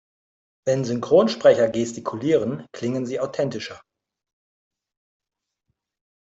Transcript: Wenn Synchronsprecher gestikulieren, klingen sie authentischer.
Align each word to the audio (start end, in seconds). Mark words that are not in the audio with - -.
Wenn 0.65 0.83
Synchronsprecher 0.83 1.69
gestikulieren, 1.69 2.65
klingen 2.73 3.05
sie 3.05 3.19
authentischer. 3.19 3.83